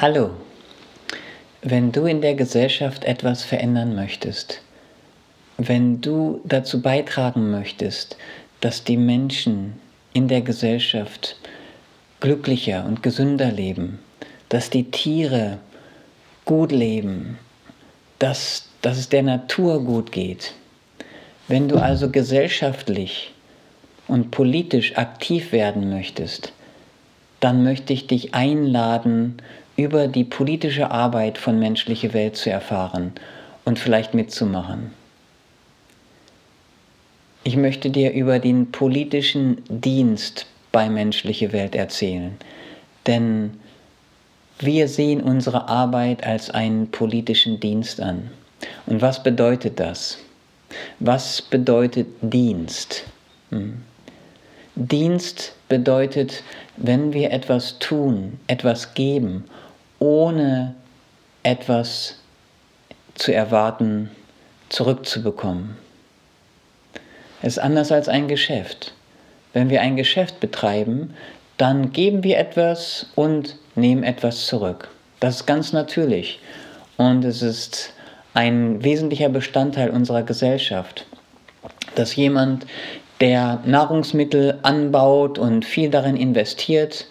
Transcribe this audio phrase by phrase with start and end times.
[0.00, 0.30] Hallo,
[1.60, 4.62] wenn du in der Gesellschaft etwas verändern möchtest,
[5.56, 8.16] wenn du dazu beitragen möchtest,
[8.60, 9.72] dass die Menschen
[10.12, 11.34] in der Gesellschaft
[12.20, 13.98] glücklicher und gesünder leben,
[14.50, 15.58] dass die Tiere
[16.44, 17.36] gut leben,
[18.20, 20.54] dass, dass es der Natur gut geht,
[21.48, 23.34] wenn du also gesellschaftlich
[24.06, 26.52] und politisch aktiv werden möchtest,
[27.40, 29.42] dann möchte ich dich einladen,
[29.78, 33.12] über die politische Arbeit von menschliche Welt zu erfahren
[33.64, 34.90] und vielleicht mitzumachen.
[37.44, 42.36] Ich möchte dir über den politischen Dienst bei menschliche Welt erzählen,
[43.06, 43.52] denn
[44.58, 48.32] wir sehen unsere Arbeit als einen politischen Dienst an.
[48.86, 50.18] Und was bedeutet das?
[50.98, 53.04] Was bedeutet Dienst?
[53.50, 53.82] Hm.
[54.74, 56.42] Dienst bedeutet,
[56.76, 59.44] wenn wir etwas tun, etwas geben
[59.98, 60.74] ohne
[61.42, 62.16] etwas
[63.14, 64.10] zu erwarten,
[64.68, 65.76] zurückzubekommen.
[67.42, 68.94] Es ist anders als ein Geschäft.
[69.52, 71.14] Wenn wir ein Geschäft betreiben,
[71.56, 74.88] dann geben wir etwas und nehmen etwas zurück.
[75.20, 76.40] Das ist ganz natürlich
[76.96, 77.92] und es ist
[78.34, 81.06] ein wesentlicher Bestandteil unserer Gesellschaft,
[81.94, 82.66] dass jemand,
[83.20, 87.08] der Nahrungsmittel anbaut und viel darin investiert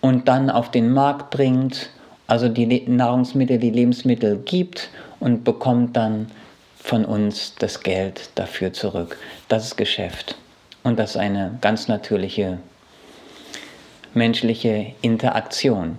[0.00, 1.90] und dann auf den Markt bringt
[2.32, 4.88] also die Nahrungsmittel, die Lebensmittel gibt
[5.20, 6.32] und bekommt dann
[6.78, 9.18] von uns das Geld dafür zurück.
[9.48, 10.38] Das ist Geschäft.
[10.82, 12.56] Und das ist eine ganz natürliche
[14.14, 15.98] menschliche Interaktion.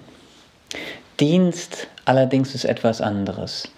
[1.19, 3.69] Dienst allerdings ist etwas anderes.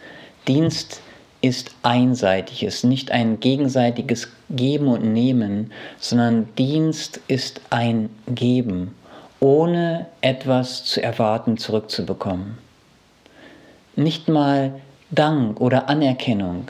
[0.48, 1.02] Dienst
[1.42, 8.96] ist einseitig, ist nicht ein gegenseitiges Geben und Nehmen, sondern Dienst ist ein Geben
[9.40, 12.58] ohne etwas zu erwarten zurückzubekommen.
[13.96, 14.74] Nicht mal
[15.12, 16.68] Dank oder Anerkennung,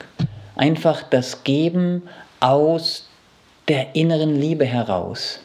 [0.55, 2.03] einfach das Geben
[2.39, 3.07] aus
[3.67, 5.39] der inneren Liebe heraus,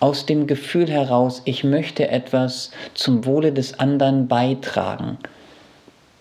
[0.00, 5.18] aus dem Gefühl heraus, ich möchte etwas zum Wohle des anderen beitragen,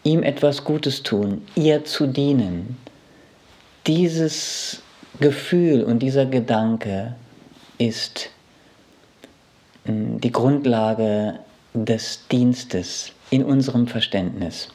[0.03, 2.77] ihm etwas Gutes tun, ihr zu dienen.
[3.87, 4.81] Dieses
[5.19, 7.15] Gefühl und dieser Gedanke
[7.77, 8.32] ist
[9.85, 11.39] die Grundlage
[11.73, 14.69] des Dienstes in unserem Verständnis.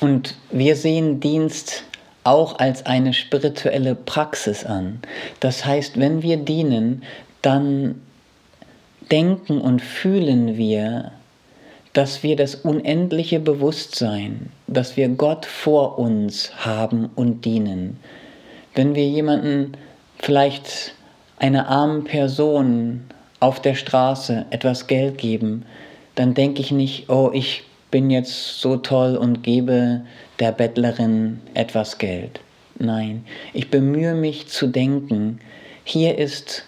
[0.00, 1.84] Und wir sehen Dienst
[2.22, 5.00] auch als eine spirituelle Praxis an.
[5.40, 7.02] Das heißt, wenn wir dienen,
[7.40, 8.02] dann
[9.10, 11.12] denken und fühlen wir,
[11.92, 17.98] dass wir das unendliche Bewusstsein, dass wir Gott vor uns haben und dienen.
[18.74, 19.72] Wenn wir jemanden
[20.18, 20.94] vielleicht
[21.38, 23.04] einer armen Person
[23.40, 25.64] auf der Straße etwas Geld geben,
[26.14, 30.02] dann denke ich nicht, oh, ich bin jetzt so toll und gebe
[30.38, 32.40] der Bettlerin etwas Geld.
[32.78, 35.40] Nein, ich bemühe mich zu denken,
[35.84, 36.64] hier ist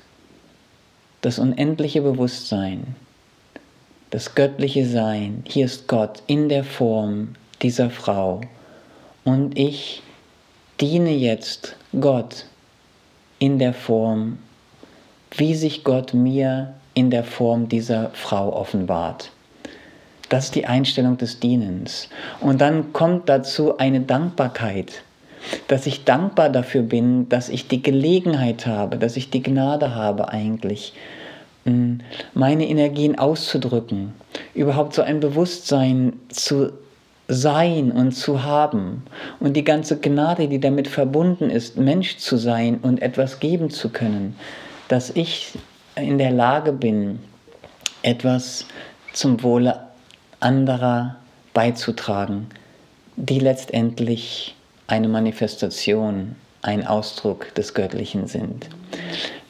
[1.21, 2.95] das unendliche Bewusstsein,
[4.11, 8.41] das göttliche Sein, hier ist Gott in der Form dieser Frau
[9.25, 10.03] und ich
[10.81, 12.47] diene jetzt Gott
[13.39, 14.39] in der Form
[15.37, 19.31] wie sich Gott mir in der Form dieser Frau offenbart.
[20.29, 22.09] Das ist die Einstellung des Dienens.
[22.41, 25.03] Und dann kommt dazu eine Dankbarkeit,
[25.69, 30.29] dass ich dankbar dafür bin, dass ich die Gelegenheit habe, dass ich die Gnade habe
[30.29, 30.93] eigentlich,
[31.65, 32.01] mm,
[32.35, 34.13] meine Energien auszudrücken,
[34.55, 36.73] überhaupt so ein Bewusstsein zu
[37.29, 39.05] sein und zu haben
[39.39, 43.91] und die ganze Gnade, die damit verbunden ist, Mensch zu sein und etwas geben zu
[43.91, 44.35] können
[44.89, 45.53] dass ich
[45.97, 47.21] in der Lage bin,
[48.03, 48.67] etwas
[49.13, 49.89] zum Wohle
[50.41, 51.17] anderer
[51.53, 52.49] beizutragen,
[53.17, 54.55] die letztendlich
[54.87, 58.69] eine Manifestation, ein Ausdruck des Göttlichen sind.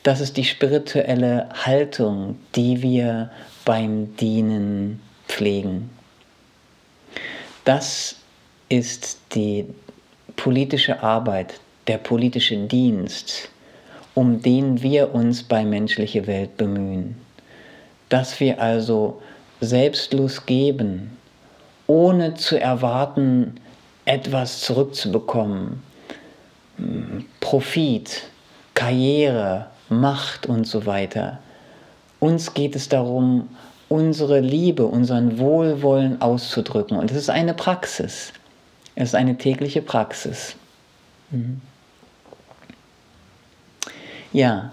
[0.03, 3.31] Das ist die spirituelle Haltung, die wir
[3.64, 5.90] beim Dienen pflegen.
[7.64, 8.17] Das
[8.69, 9.67] ist die
[10.37, 13.50] politische Arbeit, der politische Dienst,
[14.19, 17.15] um den wir uns bei menschliche Welt bemühen.
[18.09, 19.23] Dass wir also
[19.61, 21.17] selbstlos geben,
[21.87, 23.61] ohne zu erwarten,
[24.06, 25.85] etwas zurückzubekommen.
[27.38, 28.25] Profit,
[28.75, 31.38] Karriere, Macht und so weiter.
[32.19, 33.49] Uns geht es darum,
[33.88, 36.97] unsere Liebe, unseren Wohlwollen auszudrücken.
[36.97, 38.32] Und es ist eine Praxis.
[38.97, 40.56] Es ist eine tägliche Praxis.
[41.31, 41.61] Mhm.
[44.32, 44.72] Ja,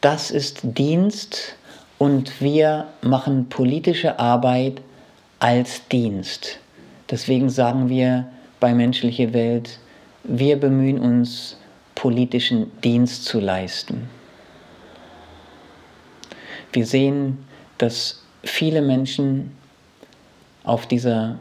[0.00, 1.56] das ist Dienst
[1.98, 4.80] und wir machen politische Arbeit
[5.38, 6.58] als Dienst.
[7.10, 8.26] Deswegen sagen wir
[8.58, 9.78] bei Menschliche Welt,
[10.24, 11.56] wir bemühen uns,
[11.94, 14.08] politischen Dienst zu leisten.
[16.72, 17.44] Wir sehen,
[17.76, 19.54] dass viele Menschen
[20.64, 21.38] auf dieser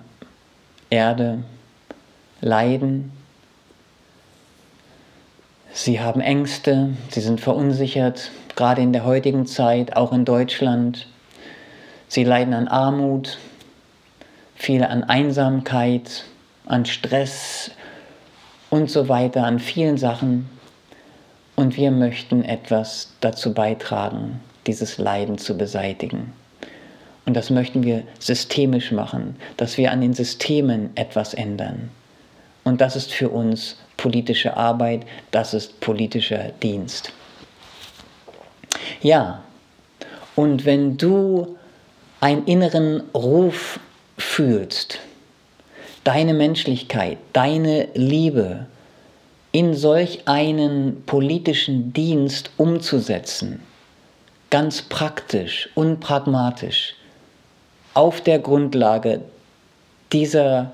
[0.89, 1.43] Erde
[2.41, 3.11] leiden.
[5.81, 11.07] Sie haben Ängste, sie sind verunsichert, gerade in der heutigen Zeit, auch in Deutschland.
[12.09, 13.37] Sie leiden an Armut,
[14.55, 16.25] viele an Einsamkeit,
[16.65, 17.71] an Stress
[18.69, 20.49] und so weiter, an vielen Sachen.
[21.55, 26.33] Und wir möchten etwas dazu beitragen, dieses Leiden zu beseitigen.
[27.25, 31.89] Und das möchten wir systemisch machen, dass wir an den Systemen etwas ändern.
[32.65, 37.11] Und das ist für uns politische Arbeit, das ist politischer Dienst.
[39.01, 39.43] Ja,
[40.37, 41.57] und wenn du
[42.21, 43.77] einen inneren Ruf
[44.17, 44.99] fühlst,
[46.05, 48.67] deine Menschlichkeit, deine Liebe
[49.51, 53.61] in solch einen politischen Dienst umzusetzen,
[54.49, 56.95] ganz praktisch und pragmatisch,
[57.93, 59.21] auf der Grundlage
[60.13, 60.71] dieser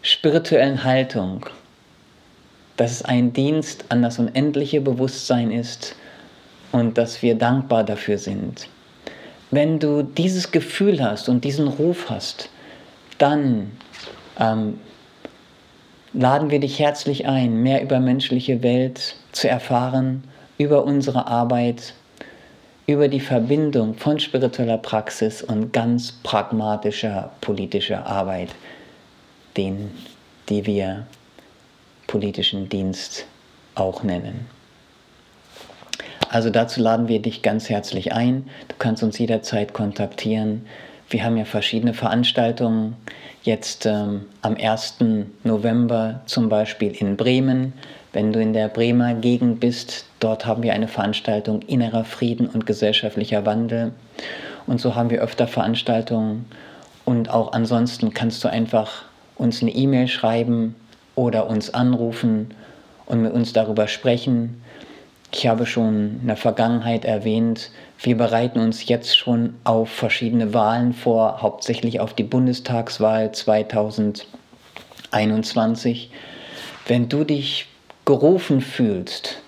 [0.00, 1.44] spirituellen Haltung,
[2.78, 5.96] dass es ein Dienst an das unendliche Bewusstsein ist
[6.72, 8.68] und dass wir dankbar dafür sind.
[9.50, 12.50] Wenn du dieses Gefühl hast und diesen Ruf hast,
[13.18, 13.72] dann
[14.38, 14.78] ähm,
[16.12, 20.22] laden wir dich herzlich ein, mehr über menschliche Welt zu erfahren,
[20.56, 21.94] über unsere Arbeit,
[22.86, 28.50] über die Verbindung von spiritueller Praxis und ganz pragmatischer politischer Arbeit,
[29.56, 29.90] den,
[30.48, 31.06] die wir
[32.08, 33.26] politischen Dienst
[33.76, 34.46] auch nennen.
[36.30, 38.48] Also dazu laden wir dich ganz herzlich ein.
[38.66, 40.66] Du kannst uns jederzeit kontaktieren.
[41.08, 42.96] Wir haben ja verschiedene Veranstaltungen.
[43.42, 44.96] Jetzt ähm, am 1.
[45.44, 47.72] November zum Beispiel in Bremen.
[48.12, 52.66] Wenn du in der Bremer Gegend bist, dort haben wir eine Veranstaltung Innerer Frieden und
[52.66, 53.92] gesellschaftlicher Wandel.
[54.66, 56.46] Und so haben wir öfter Veranstaltungen.
[57.06, 59.04] Und auch ansonsten kannst du einfach
[59.36, 60.74] uns eine E-Mail schreiben
[61.18, 62.54] oder uns anrufen
[63.06, 64.62] und mit uns darüber sprechen.
[65.32, 70.92] Ich habe schon in der Vergangenheit erwähnt, wir bereiten uns jetzt schon auf verschiedene Wahlen
[70.92, 76.12] vor, hauptsächlich auf die Bundestagswahl 2021.
[76.86, 77.66] Wenn du dich
[78.04, 79.42] gerufen fühlst,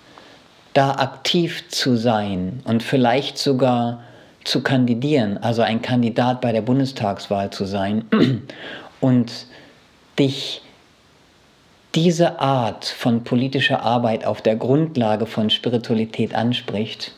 [0.74, 4.02] da aktiv zu sein und vielleicht sogar
[4.42, 8.06] zu kandidieren, also ein Kandidat bei der Bundestagswahl zu sein
[9.00, 9.46] und
[10.18, 10.62] dich
[11.94, 17.12] diese Art von politischer Arbeit auf der Grundlage von Spiritualität anspricht,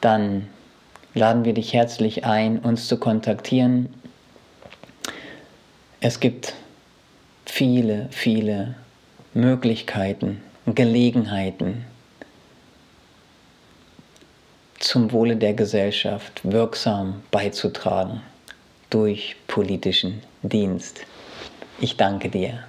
[0.00, 0.48] dann
[1.14, 3.92] laden wir dich herzlich ein, uns zu kontaktieren.
[6.00, 6.54] Es gibt
[7.44, 8.74] viele, viele
[9.34, 11.84] Möglichkeiten, Gelegenheiten,
[14.78, 18.20] zum Wohle der Gesellschaft wirksam beizutragen
[18.90, 21.00] durch politischen Dienst.
[21.80, 22.64] Ich danke dir.